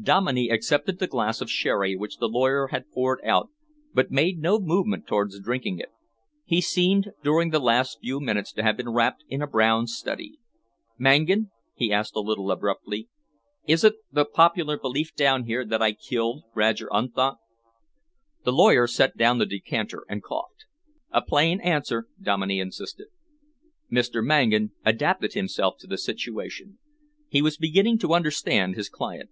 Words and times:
Dominey 0.00 0.48
accepted 0.48 0.98
the 0.98 1.06
glass 1.06 1.42
of 1.42 1.50
sherry 1.50 1.94
which 1.94 2.16
the 2.16 2.26
lawyer 2.26 2.68
had 2.68 2.90
poured 2.90 3.20
out 3.22 3.50
but 3.92 4.10
made 4.10 4.38
no 4.38 4.58
movement 4.58 5.06
towards 5.06 5.38
drinking 5.38 5.78
it. 5.78 5.90
He 6.46 6.62
seemed 6.62 7.10
during 7.22 7.50
the 7.50 7.58
last 7.58 7.98
few 8.00 8.18
minutes 8.18 8.50
to 8.52 8.62
have 8.62 8.78
been 8.78 8.88
wrapped 8.88 9.24
in 9.28 9.42
a 9.42 9.46
brown 9.46 9.86
study. 9.86 10.38
"Mangan," 10.96 11.50
he 11.74 11.92
asked 11.92 12.16
a 12.16 12.20
little 12.20 12.50
abruptly, 12.50 13.10
"is 13.66 13.84
it 13.84 13.96
the 14.10 14.24
popular 14.24 14.78
belief 14.78 15.14
down 15.14 15.44
here 15.44 15.66
that 15.66 15.82
I 15.82 15.92
killed 15.92 16.44
Roger 16.54 16.88
Unthank?" 16.90 17.36
The 18.44 18.52
lawyer 18.54 18.86
set 18.86 19.18
down 19.18 19.36
the 19.36 19.44
decanter 19.44 20.06
and 20.08 20.22
coughed. 20.22 20.64
"A 21.10 21.20
plain 21.20 21.60
answer," 21.60 22.06
Dominey 22.22 22.58
insisted. 22.58 23.08
Mr. 23.92 24.24
Mangan 24.24 24.72
adapted 24.82 25.34
himself 25.34 25.74
to 25.80 25.86
the 25.86 25.98
situation. 25.98 26.78
He 27.28 27.42
was 27.42 27.58
beginning 27.58 27.98
to 27.98 28.14
understand 28.14 28.76
his 28.76 28.88
client. 28.88 29.28